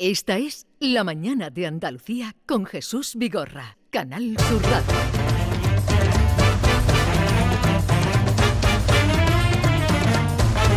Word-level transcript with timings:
Esta 0.00 0.38
es 0.38 0.66
La 0.80 1.04
Mañana 1.04 1.50
de 1.50 1.68
Andalucía 1.68 2.34
con 2.46 2.66
Jesús 2.66 3.14
Vigorra, 3.14 3.78
Canal 3.90 4.34
Sur 4.48 4.60
Radio. 4.62 6.04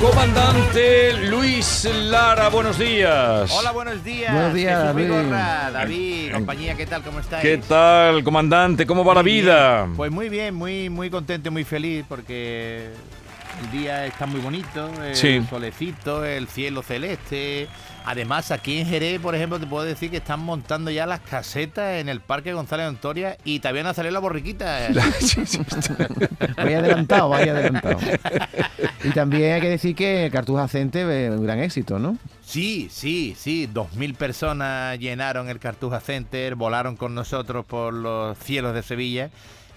Comandante 0.01 1.13
Luis 1.27 1.87
Lara, 1.91 2.49
buenos 2.49 2.77
días. 2.77 3.51
Hola, 3.51 3.71
buenos 3.71 4.03
días. 4.03 4.31
Buenos 4.31 4.53
días, 4.53 4.71
Jesús 4.73 4.85
David. 4.95 5.03
Vigorra, 5.05 5.71
David, 5.71 6.31
compañía, 6.33 6.75
¿qué 6.75 6.85
tal? 6.85 7.01
¿Cómo 7.01 7.19
estáis? 7.19 7.41
¿Qué 7.41 7.57
tal, 7.57 8.23
comandante? 8.23 8.85
¿Cómo 8.85 9.03
va 9.03 9.15
la 9.15 9.23
bien. 9.23 9.41
vida? 9.45 9.89
Pues 9.95 10.11
muy 10.11 10.29
bien, 10.29 10.53
muy, 10.53 10.89
muy 10.91 11.09
contento 11.09 11.49
y 11.49 11.51
muy 11.51 11.63
feliz 11.63 12.05
porque 12.07 12.89
el 13.63 13.71
día 13.71 14.05
está 14.05 14.27
muy 14.27 14.39
bonito, 14.39 14.87
el 15.03 15.15
Sí. 15.15 15.41
solecito, 15.49 16.23
el 16.23 16.47
cielo 16.47 16.83
celeste. 16.83 17.67
Además, 18.09 18.51
aquí 18.51 18.79
en 18.79 18.87
Jerez, 18.87 19.19
por 19.19 19.35
ejemplo, 19.35 19.59
te 19.59 19.67
puedo 19.67 19.83
decir 19.83 20.09
que 20.09 20.15
están 20.17 20.39
montando 20.39 20.89
ya 20.89 21.05
las 21.05 21.19
casetas 21.19 21.95
en 21.99 22.07
el 22.07 22.21
Parque 22.21 22.53
González 22.53 22.87
Antoria 22.87 23.37
y 23.43 23.59
no 23.83 23.89
ha 23.89 23.93
salido 23.93 24.13
la 24.13 24.19
borriquita. 24.19 24.87
Vaya 26.57 26.79
adelantado, 26.79 27.27
vaya 27.27 27.51
adelantado. 27.51 27.97
Y 29.03 29.09
también 29.09 29.53
hay 29.53 29.61
que 29.61 29.69
decir 29.69 29.93
que 29.93 30.29
Cartuja 30.31 30.69
Cente 30.69 31.25
es 31.25 31.31
un 31.31 31.43
gran 31.43 31.59
éxito, 31.59 31.99
¿no? 31.99 32.17
Sí, 32.45 32.87
sí, 32.89 33.35
sí. 33.37 33.67
Dos 33.67 33.93
mil 33.95 34.13
personas 34.15 34.97
llenaron 34.99 35.49
el 35.49 35.59
Cartuja 35.59 35.99
Center, 35.99 36.55
volaron 36.55 36.95
con 36.95 37.13
nosotros 37.13 37.65
por 37.65 37.93
los 37.93 38.37
cielos 38.37 38.73
de 38.73 38.83
Sevilla 38.83 39.31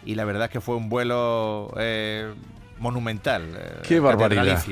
y 0.07 0.15
la 0.15 0.24
verdad 0.24 0.45
es 0.45 0.51
que 0.51 0.60
fue 0.60 0.77
un 0.77 0.88
vuelo 0.88 1.74
eh, 1.79 2.33
monumental. 2.79 3.43
eh, 3.59 3.80
Qué 3.83 3.99
barbaridad. 3.99 4.62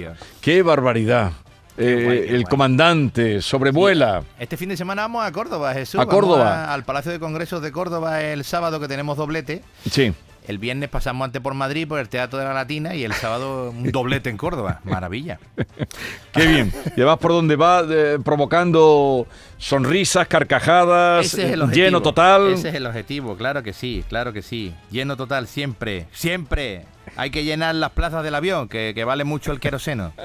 Qué 0.41 0.63
barbaridad. 0.63 1.33
Eh, 1.81 2.05
guay, 2.05 2.19
el 2.19 2.27
guay. 2.29 2.45
comandante 2.45 3.41
sobrevuela. 3.43 4.23
Este 4.39 4.57
fin 4.57 4.69
de 4.69 4.77
semana 4.77 5.03
vamos 5.03 5.25
a 5.25 5.31
Córdoba, 5.33 5.73
Jesús. 5.75 5.95
A 5.95 6.05
Vamos 6.05 6.15
Córdoba. 6.15 6.65
a- 6.67 6.75
al 6.75 6.85
Palacio 6.85 7.13
de 7.13 7.21
Congresos 7.21 7.63
de 7.63 7.71
Córdoba 7.73 8.23
el 8.23 8.45
sábado 8.45 8.81
que 8.81 8.89
tenemos 8.89 9.17
doblete. 9.17 9.63
Sí. 9.91 10.13
El 10.49 10.57
viernes 10.59 10.89
pasamos 10.89 11.27
antes 11.27 11.43
por 11.43 11.53
Madrid 11.53 11.87
por 11.87 12.01
el 12.01 12.09
Teatro 12.09 12.39
de 12.39 12.47
la 12.47 12.55
Latina 12.55 12.95
y 12.95 13.05
el 13.05 13.13
sábado 13.13 13.71
un 13.71 13.93
doblete 13.93 14.31
en 14.31 14.39
Córdoba. 14.39 14.81
Maravilla. 14.85 15.39
Qué 16.33 16.47
bien. 16.47 16.73
Y 16.97 17.01
además 17.03 17.19
por 17.19 17.33
donde 17.33 17.55
va 17.55 17.85
eh, 17.87 18.19
provocando 18.25 19.27
sonrisas, 19.59 20.27
carcajadas, 20.27 21.27
Ese 21.27 21.47
es 21.49 21.53
el 21.53 21.61
objetivo. 21.63 21.85
lleno 21.85 22.01
total. 22.01 22.53
Ese 22.55 22.71
es 22.71 22.75
el 22.75 22.87
objetivo, 22.87 23.37
claro 23.37 23.63
que 23.63 23.75
sí, 23.75 24.03
claro 24.09 24.33
que 24.33 24.41
sí. 24.41 24.75
Lleno 24.91 25.17
total 25.19 25.47
siempre, 25.47 26.07
siempre. 26.13 26.87
Hay 27.17 27.31
que 27.31 27.45
llenar 27.45 27.75
las 27.75 27.91
plazas 27.91 28.23
del 28.23 28.35
avión, 28.35 28.69
que, 28.69 28.93
que 28.95 29.05
vale 29.05 29.25
mucho 29.25 29.53
el 29.53 29.61
queroseno. 29.61 30.13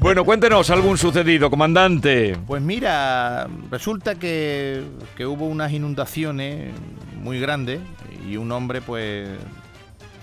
Bueno, 0.00 0.24
cuéntenos 0.24 0.70
algún 0.70 0.96
sucedido, 0.96 1.50
comandante. 1.50 2.36
Pues 2.46 2.62
mira, 2.62 3.46
resulta 3.70 4.14
que, 4.14 4.82
que 5.16 5.26
hubo 5.26 5.46
unas 5.46 5.72
inundaciones 5.72 6.72
muy 7.20 7.40
grandes 7.40 7.80
y 8.26 8.36
un 8.36 8.50
hombre 8.52 8.80
pues 8.80 9.28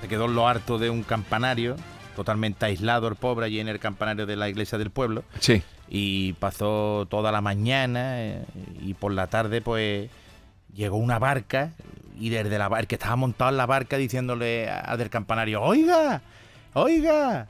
se 0.01 0.07
quedó 0.07 0.25
en 0.25 0.35
lo 0.35 0.47
harto 0.47 0.77
de 0.77 0.89
un 0.89 1.03
campanario, 1.03 1.75
totalmente 2.15 2.65
aislado 2.65 3.07
el 3.07 3.15
pobre 3.15 3.45
allí 3.45 3.59
en 3.59 3.67
el 3.67 3.79
campanario 3.79 4.25
de 4.25 4.35
la 4.35 4.49
iglesia 4.49 4.77
del 4.77 4.89
pueblo. 4.91 5.23
Sí. 5.39 5.61
y 5.87 6.33
pasó 6.33 7.05
toda 7.09 7.31
la 7.31 7.41
mañana 7.41 8.21
eh, 8.21 8.43
y 8.81 8.95
por 8.95 9.11
la 9.11 9.27
tarde 9.27 9.61
pues 9.61 10.09
llegó 10.73 10.97
una 10.97 11.19
barca 11.19 11.73
y 12.19 12.29
desde 12.29 12.57
la 12.57 12.67
barca 12.69 12.87
que 12.87 12.95
estaba 12.95 13.15
montado 13.15 13.51
en 13.51 13.57
la 13.57 13.65
barca 13.67 13.97
diciéndole 13.97 14.67
a, 14.69 14.91
a 14.91 14.97
del 14.97 15.09
campanario 15.11 15.61
oiga 15.61 16.21
oiga 16.73 17.47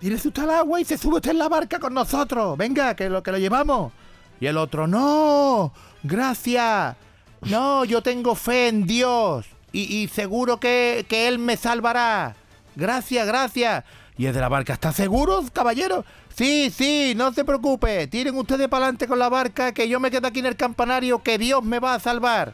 tírese 0.00 0.28
usted 0.28 0.42
al 0.42 0.50
agua 0.50 0.80
y 0.80 0.84
se 0.84 0.98
sube 0.98 1.16
usted 1.16 1.30
en 1.30 1.38
la 1.38 1.48
barca 1.48 1.78
con 1.78 1.94
nosotros 1.94 2.58
venga 2.58 2.94
que 2.94 3.08
lo 3.08 3.22
que 3.22 3.32
lo 3.32 3.38
llevamos 3.38 3.92
y 4.38 4.46
el 4.46 4.58
otro 4.58 4.86
no 4.86 5.72
gracias 6.02 6.94
no 7.40 7.84
yo 7.86 8.02
tengo 8.02 8.34
fe 8.34 8.68
en 8.68 8.86
Dios 8.86 9.46
y, 9.78 10.08
seguro 10.08 10.58
que, 10.58 11.04
que 11.08 11.28
él 11.28 11.38
me 11.38 11.56
salvará 11.56 12.36
gracias 12.74 13.26
gracias 13.26 13.84
y 14.16 14.26
el 14.26 14.34
de 14.34 14.40
la 14.40 14.48
barca 14.48 14.72
está 14.72 14.92
seguro 14.92 15.44
caballero 15.52 16.04
Sí, 16.36 16.70
sí, 16.70 17.14
no 17.16 17.32
se 17.32 17.46
preocupe. 17.46 18.06
Tiren 18.08 18.36
ustedes 18.36 18.68
para 18.68 18.84
adelante 18.84 19.08
con 19.08 19.18
la 19.18 19.30
barca, 19.30 19.72
que 19.72 19.88
yo 19.88 20.00
me 20.00 20.10
quedo 20.10 20.26
aquí 20.26 20.40
en 20.40 20.46
el 20.46 20.56
campanario, 20.56 21.22
que 21.22 21.38
Dios 21.38 21.64
me 21.64 21.78
va 21.78 21.94
a 21.94 21.98
salvar. 21.98 22.52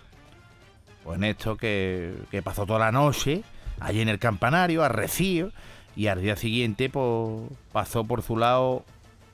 Pues 1.02 1.18
en 1.18 1.24
esto 1.24 1.56
que, 1.56 2.14
que 2.30 2.42
pasó 2.42 2.64
toda 2.64 2.78
la 2.78 2.92
noche, 2.92 3.42
allí 3.80 4.00
en 4.00 4.08
el 4.08 4.20
campanario, 4.20 4.84
arrecío, 4.84 5.50
y 5.96 6.06
al 6.06 6.22
día 6.22 6.36
siguiente 6.36 6.90
pues, 6.90 7.50
pasó 7.72 8.04
por 8.04 8.22
su 8.22 8.36
lado 8.36 8.84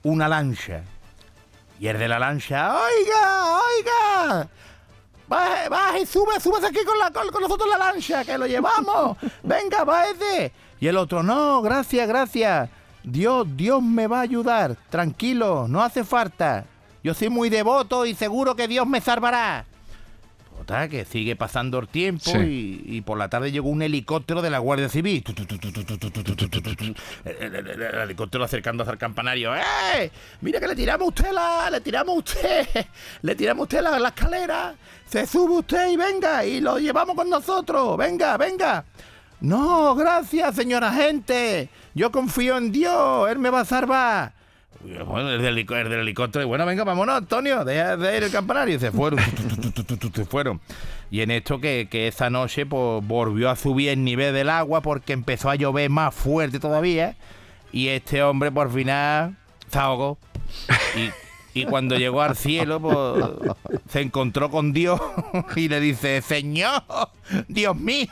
una 0.03 0.29
lancha. 0.29 0.83
Y 1.79 1.89
el 1.89 1.99
de 1.99 2.09
la 2.09 2.19
lancha, 2.19 2.75
oiga, 2.75 3.59
oiga, 3.59 4.49
baje, 5.29 5.69
baje, 5.69 6.07
sube, 6.07 6.41
súbase 6.41 6.67
aquí 6.67 6.85
con, 6.85 6.99
la, 6.99 7.11
con, 7.11 7.29
con 7.29 7.43
nosotros 7.43 7.69
la 7.69 7.79
lancha, 7.79 8.25
que 8.25 8.39
lo 8.39 8.47
llevamos. 8.47 9.17
Venga, 9.43 9.85
bájese. 9.85 10.53
Y 10.81 10.87
el 10.87 10.97
otro, 10.97 11.23
no, 11.23 11.63
gracias, 11.63 12.09
gracias. 12.09 12.71
Dios, 13.03 13.47
Dios 13.57 13.83
me 13.83 14.07
va 14.07 14.19
a 14.19 14.23
ayudar. 14.23 14.77
Tranquilo, 14.91 15.67
no 15.69 15.83
hace 15.83 16.05
falta. 16.05 16.65
Yo 17.03 17.15
soy 17.15 17.29
muy 17.29 17.49
devoto 17.49 18.07
y 18.07 18.15
seguro 18.15 18.55
que 18.55 18.69
Dios 18.69 18.87
me 18.87 19.01
salvará. 19.01 19.65
Que 20.69 21.07
sigue 21.07 21.35
pasando 21.35 21.79
el 21.79 21.89
tiempo 21.89 22.31
y, 22.37 23.03
por 23.07 23.17
la 23.17 23.31
tarde 23.31 23.51
llegó 23.51 23.71
un 23.71 23.81
helicóptero 23.81 24.43
de 24.43 24.51
la 24.51 24.59
Guardia 24.59 24.91
Civil. 24.91 25.25
El, 27.25 27.83
helicóptero 28.03 28.45
acercándose 28.45 28.91
al 28.91 28.99
campanario. 28.99 29.57
¡Eh! 29.57 30.11
Mira 30.43 30.61
que 30.61 30.69
le 30.69 30.77
tiramos 30.77 31.07
a 31.07 31.09
usted 31.09 31.33
la. 31.33 31.71
Le 31.71 31.81
tiramos 31.81 32.15
a 32.15 32.19
usted. 32.19 32.67
Le 33.23 33.35
tiramos 33.35 33.63
usted 33.63 33.81
la 33.81 34.09
escalera. 34.09 34.75
Se 35.07 35.27
sube 35.27 35.55
usted 35.55 35.91
y 35.91 35.97
venga. 35.97 36.45
Y 36.45 36.61
lo 36.61 36.79
llevamos 36.79 37.17
con 37.17 37.31
nosotros. 37.31 37.97
Venga, 37.97 38.37
venga. 38.37 38.85
No, 39.41 39.95
gracias, 39.95 40.55
señora 40.55 40.93
gente. 40.93 41.71
Yo 41.95 42.13
confío 42.13 42.59
en 42.59 42.73
Dios. 42.73 43.31
Él 43.31 43.39
me 43.39 43.49
va 43.49 43.61
a 43.61 43.65
salvar. 43.65 44.38
Bueno, 44.81 45.31
el 45.31 45.43
del, 45.43 45.57
helico- 45.57 45.75
el 45.77 45.93
helicóptero, 45.93 46.47
bueno, 46.47 46.65
venga, 46.65 46.85
vámonos, 46.85 47.17
Antonio, 47.17 47.65
deja 47.65 47.97
de 47.97 48.17
ir 48.17 48.23
el 48.23 48.31
campanario. 48.31 48.77
Y 48.77 48.79
se 48.79 48.93
fueron, 48.93 49.19
se 50.15 50.25
fueron. 50.25 50.61
Y 51.11 51.21
en 51.23 51.31
esto 51.33 51.61
que, 51.61 51.89
que 51.91 52.07
esa 52.09 52.31
noche 52.31 52.65
pues, 52.65 53.05
volvió 53.07 53.51
a 53.51 53.57
subir 53.57 53.89
el 53.89 54.05
nivel 54.05 54.33
del 54.35 54.49
agua 54.49 54.81
porque 54.81 55.13
empezó 55.13 55.51
a 55.51 55.57
llover 55.57 55.91
más 55.91 56.15
fuerte 56.15 56.61
todavía. 56.61 57.17
Y 57.73 57.89
este 57.89 58.23
hombre 58.23 58.53
por 58.53 58.73
final 58.73 59.37
se 59.71 59.79
ahogó. 59.79 60.17
Y, 60.97 61.61
y 61.61 61.65
cuando 61.65 61.97
llegó 61.97 62.23
al 62.23 62.37
cielo, 62.37 62.81
pues 62.81 63.25
se 63.91 64.01
encontró 64.01 64.49
con 64.51 64.73
Dios 64.73 65.01
y 65.57 65.69
le 65.69 65.81
dice, 65.81 66.23
Señor, 66.23 66.83
Dios 67.49 67.77
mío, 67.77 68.09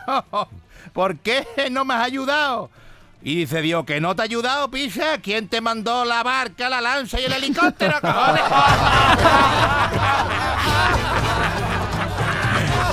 ¿por 0.92 1.16
qué 1.18 1.44
no 1.70 1.84
me 1.84 1.94
has 1.94 2.02
ayudado? 2.06 2.70
Y 3.26 3.34
dice 3.34 3.60
Dios, 3.60 3.84
que 3.84 4.00
no 4.00 4.14
te 4.14 4.22
ha 4.22 4.24
ayudado, 4.26 4.70
picha. 4.70 5.18
¿Quién 5.18 5.48
te 5.48 5.60
mandó 5.60 6.04
la 6.04 6.22
barca, 6.22 6.68
la 6.70 6.80
lanza 6.80 7.20
y 7.20 7.24
el 7.24 7.32
helicóptero, 7.32 8.00
cojones? 8.00 8.42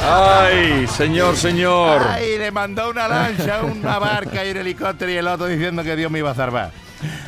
Ay, 0.04 0.88
señor, 0.88 1.38
señor. 1.38 2.02
Ay, 2.10 2.40
le 2.40 2.50
mandó 2.50 2.90
una 2.90 3.08
lancha, 3.08 3.62
una 3.62 4.00
barca 4.00 4.44
y 4.44 4.50
el 4.50 4.58
helicóptero 4.58 5.12
y 5.12 5.18
el 5.18 5.28
otro 5.28 5.46
diciendo 5.46 5.84
que 5.84 5.96
Dios 5.96 6.10
me 6.10 6.18
iba 6.18 6.32
a 6.32 6.36
salvar. 6.36 6.72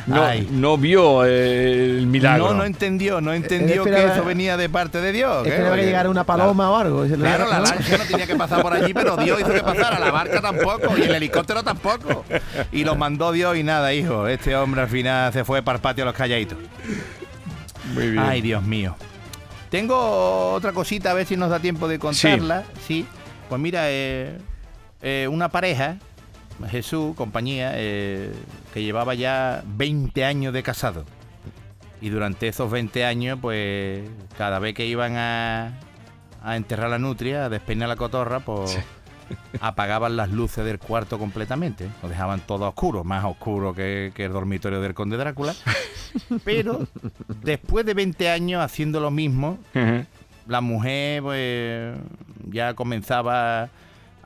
No, 0.06 0.24
Ay. 0.24 0.48
no 0.52 0.78
vio 0.78 1.24
eh, 1.24 1.98
el 1.98 2.06
milagro. 2.06 2.48
No, 2.48 2.54
no 2.54 2.64
entendió, 2.64 3.20
no 3.20 3.32
entendió 3.32 3.82
que 3.82 4.04
eso 4.06 4.24
venía 4.24 4.56
de 4.56 4.68
parte 4.68 5.00
de 5.00 5.12
Dios. 5.12 5.46
Esperaba 5.46 5.76
que 5.76 5.82
llegara 5.82 6.08
una 6.08 6.24
paloma 6.24 6.70
o 6.70 6.76
algo. 6.76 7.04
Claro, 7.06 7.48
la 7.50 7.60
lancha 7.60 7.98
no 7.98 8.04
tenía 8.04 8.26
que 8.26 8.36
pasar 8.36 8.62
por 8.62 8.72
allí, 8.72 8.94
pero 8.94 9.16
Dios 9.16 9.40
hizo 9.40 9.52
que 9.52 9.62
pasara, 9.62 9.98
la 9.98 10.10
barca 10.12 10.40
tampoco 10.40 10.96
y 10.96 11.02
el 11.02 11.14
helicóptero 11.14 11.62
tampoco. 11.62 12.24
Y 12.70 12.84
lo 12.84 12.94
mandó 12.94 13.32
Dios 13.32 13.56
y 13.56 13.62
nada, 13.62 13.92
hijo. 13.92 14.28
Este 14.28 14.54
hombre 14.54 14.82
al 14.82 14.88
final 14.88 15.32
se 15.32 15.44
fue 15.44 15.62
para 15.62 15.76
el 15.76 15.82
patio 15.82 16.04
a 16.04 16.06
los 16.06 16.14
calladitos. 16.14 16.58
Muy 17.94 18.10
bien. 18.10 18.22
Ay, 18.24 18.40
Dios 18.40 18.62
mío. 18.62 18.96
Tengo 19.70 20.52
otra 20.52 20.72
cosita, 20.72 21.10
a 21.10 21.14
ver 21.14 21.26
si 21.26 21.36
nos 21.36 21.50
da 21.50 21.58
tiempo 21.58 21.88
de 21.88 21.98
contarla. 21.98 22.64
Sí. 22.86 23.06
Pues 23.48 23.60
mira, 23.60 23.90
eh, 23.90 24.38
eh, 25.02 25.28
una 25.30 25.48
pareja, 25.48 25.96
Jesús, 26.68 27.14
compañía, 27.14 27.72
eh, 27.74 28.32
que 28.72 28.82
llevaba 28.82 29.14
ya 29.14 29.62
20 29.66 30.24
años 30.24 30.52
de 30.52 30.62
casado. 30.62 31.04
Y 32.00 32.10
durante 32.10 32.48
esos 32.48 32.70
20 32.70 33.04
años, 33.04 33.38
pues 33.40 34.08
cada 34.36 34.58
vez 34.58 34.74
que 34.74 34.86
iban 34.86 35.16
a, 35.16 35.78
a 36.42 36.56
enterrar 36.56 36.90
la 36.90 36.98
nutria, 36.98 37.46
a 37.46 37.48
despeinar 37.48 37.88
la 37.88 37.96
cotorra, 37.96 38.40
pues 38.40 38.78
apagaban 39.60 40.16
las 40.16 40.30
luces 40.30 40.64
del 40.64 40.78
cuarto 40.78 41.18
completamente. 41.18 41.88
Lo 42.02 42.08
dejaban 42.08 42.40
todo 42.40 42.68
oscuro, 42.68 43.04
más 43.04 43.24
oscuro 43.24 43.74
que, 43.74 44.12
que 44.14 44.26
el 44.26 44.32
dormitorio 44.32 44.80
del 44.80 44.94
conde 44.94 45.16
Drácula. 45.16 45.54
Pero 46.44 46.86
después 47.42 47.84
de 47.86 47.94
20 47.94 48.30
años 48.30 48.62
haciendo 48.62 49.00
lo 49.00 49.10
mismo, 49.10 49.58
la 50.46 50.60
mujer 50.60 51.22
pues 51.22 51.96
ya 52.50 52.74
comenzaba 52.74 53.68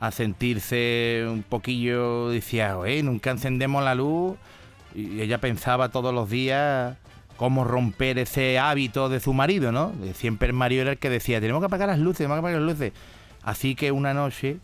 a 0.01 0.09
sentirse 0.09 1.27
un 1.29 1.43
poquillo, 1.43 2.29
decía, 2.29 2.75
oye, 2.75 3.03
nunca 3.03 3.29
encendemos 3.29 3.83
la 3.83 3.93
luz. 3.93 4.35
Y 4.95 5.21
ella 5.21 5.39
pensaba 5.39 5.89
todos 5.89 6.13
los 6.13 6.27
días 6.29 6.97
cómo 7.37 7.63
romper 7.63 8.17
ese 8.17 8.57
hábito 8.57 9.09
de 9.09 9.19
su 9.19 9.31
marido, 9.33 9.71
¿no? 9.71 9.93
Siempre 10.15 10.47
el 10.47 10.53
marido 10.53 10.81
era 10.81 10.91
el 10.91 10.97
que 10.97 11.11
decía, 11.11 11.39
tenemos 11.39 11.61
que 11.61 11.67
apagar 11.67 11.87
las 11.87 11.99
luces, 11.99 12.17
tenemos 12.17 12.37
que 12.37 12.39
apagar 12.39 12.61
las 12.61 12.71
luces. 12.71 12.93
Así 13.43 13.75
que 13.75 13.91
una 13.91 14.15
noche, 14.15 14.57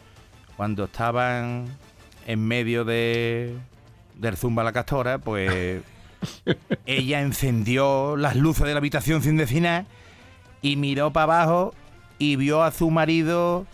cuando 0.57 0.85
estaban 0.85 1.65
en 2.25 2.47
medio 2.47 2.83
de, 2.83 3.55
del 4.15 4.37
zumba 4.37 4.63
la 4.63 4.73
castora, 4.73 5.19
pues 5.19 5.83
ella 6.87 7.21
encendió 7.21 8.17
las 8.17 8.35
luces 8.35 8.65
de 8.65 8.73
la 8.73 8.79
habitación 8.79 9.21
sin 9.21 9.37
decir 9.37 9.61
nada 9.61 9.85
y 10.63 10.77
miró 10.77 11.13
para 11.13 11.23
abajo 11.35 11.75
y 12.17 12.37
vio 12.37 12.63
a 12.63 12.71
su 12.71 12.89
marido 12.89 13.67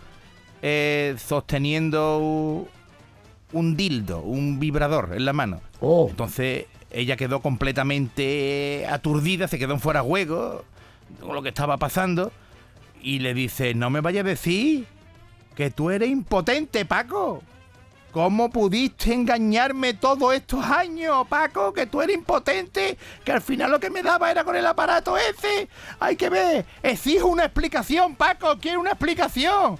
eh, 0.66 1.16
sosteniendo 1.18 2.66
un 3.52 3.76
dildo, 3.76 4.20
un 4.20 4.58
vibrador 4.58 5.10
en 5.14 5.26
la 5.26 5.34
mano. 5.34 5.60
Oh. 5.80 6.06
Entonces 6.08 6.64
ella 6.90 7.18
quedó 7.18 7.40
completamente 7.40 8.86
aturdida, 8.88 9.46
se 9.46 9.58
quedó 9.58 9.74
en 9.74 9.80
fuera 9.80 10.00
de 10.00 10.08
juego 10.08 10.64
con 11.20 11.34
lo 11.34 11.42
que 11.42 11.50
estaba 11.50 11.76
pasando 11.76 12.32
y 13.02 13.18
le 13.18 13.34
dice, 13.34 13.74
no 13.74 13.90
me 13.90 14.00
vayas 14.00 14.24
a 14.24 14.28
decir 14.28 14.86
que 15.54 15.70
tú 15.70 15.90
eres 15.90 16.08
impotente, 16.08 16.86
Paco. 16.86 17.42
¿Cómo 18.10 18.48
pudiste 18.48 19.12
engañarme 19.12 19.92
todos 19.92 20.32
estos 20.32 20.64
años, 20.64 21.26
Paco? 21.28 21.74
Que 21.74 21.84
tú 21.84 22.00
eres 22.00 22.16
impotente, 22.16 22.96
que 23.22 23.32
al 23.32 23.42
final 23.42 23.70
lo 23.70 23.80
que 23.80 23.90
me 23.90 24.02
daba 24.02 24.30
era 24.30 24.44
con 24.44 24.56
el 24.56 24.66
aparato 24.66 25.18
ese. 25.18 25.68
Hay 26.00 26.16
que 26.16 26.30
ver, 26.30 26.64
exijo 26.82 27.26
una 27.26 27.44
explicación, 27.44 28.16
Paco, 28.16 28.56
quiero 28.58 28.80
una 28.80 28.92
explicación. 28.92 29.78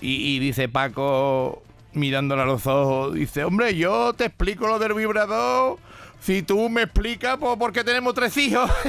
Y, 0.00 0.36
y 0.36 0.38
dice 0.38 0.68
Paco, 0.68 1.62
mirándole 1.92 2.42
a 2.42 2.46
los 2.46 2.66
ojos, 2.66 3.14
dice, 3.14 3.44
hombre, 3.44 3.74
yo 3.74 4.12
te 4.12 4.26
explico 4.26 4.66
lo 4.66 4.78
del 4.78 4.94
vibrador. 4.94 5.78
Si 6.20 6.42
tú 6.42 6.68
me 6.68 6.82
explicas, 6.82 7.36
pues, 7.38 7.56
por 7.56 7.72
qué 7.72 7.84
tenemos 7.84 8.14
tres 8.14 8.36
hijos. 8.36 8.70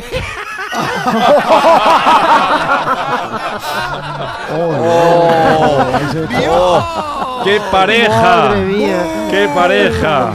¡Oh! 4.53 5.87
¡Oh! 6.49 7.41
¡Qué 7.43 7.61
pareja! 7.71 8.53
¡Qué 9.29 9.49
pareja! 9.53 10.33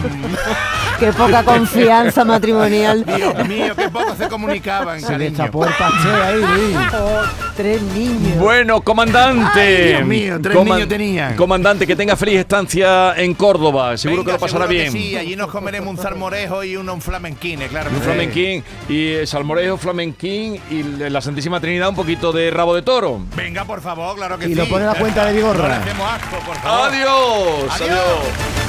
Qué 0.98 1.12
poca 1.12 1.42
confianza 1.42 2.24
matrimonial. 2.24 3.04
Dios 3.04 3.48
mío, 3.48 3.74
qué 3.76 3.88
poco 3.88 4.14
se 4.16 4.28
comunicaban, 4.28 5.00
Se 5.00 5.06
cariño. 5.08 5.50
pastel 5.50 6.22
ahí. 6.22 6.76
Oh, 6.94 7.20
tres 7.56 7.82
niños. 7.82 8.38
Bueno, 8.38 8.80
comandante. 8.82 9.60
Ay, 9.60 9.88
Dios 9.88 10.06
mío, 10.06 10.38
tres 10.42 10.56
niños 10.64 10.88
tenían. 10.88 11.36
Comandante, 11.36 11.86
que 11.86 11.96
tenga 11.96 12.16
feliz 12.16 12.38
estancia 12.38 13.14
en 13.16 13.34
Córdoba. 13.34 13.96
Seguro 13.96 14.22
Venga, 14.22 14.32
que 14.32 14.36
lo 14.38 14.40
pasará 14.46 14.66
bien. 14.66 14.92
Sí, 14.92 15.16
allí 15.16 15.34
nos 15.36 15.50
comeremos 15.50 15.90
un 15.90 15.98
salmorejo 16.02 16.62
y 16.64 16.76
unos 16.76 17.02
flamenquines, 17.02 17.68
claro. 17.68 17.90
que 17.90 17.96
Un 17.96 18.02
flamenquín 18.02 18.64
y 18.88 19.08
eh, 19.08 19.26
salmorejo, 19.26 19.76
flamenquín 19.76 20.60
y 20.70 20.82
la 20.82 21.20
Santísima 21.20 21.58
Trinidad 21.60 21.88
un 21.88 21.96
poquito 21.96 22.32
de 22.32 22.50
rabo 22.50 22.74
de 22.74 22.82
toro. 22.82 23.20
Venga, 23.36 23.64
por 23.64 23.80
favor, 23.80 24.14
claro 24.16 24.38
que 24.38 24.46
Y 24.46 24.48
sí. 24.50 24.54
lo 24.54 24.66
pone 24.68 24.84
la 24.86 24.94
cuenta 24.94 25.26
de 25.26 25.32
Vigorra. 25.34 25.62
No 25.62 25.68
le 25.68 25.74
hacemos 25.74 26.12
asco, 26.12 26.36
por 26.46 26.56
favor. 26.56 26.88
Adiós. 26.92 27.80
Adiós. 27.80 28.61